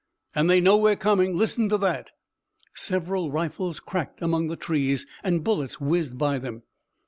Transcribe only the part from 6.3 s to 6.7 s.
them.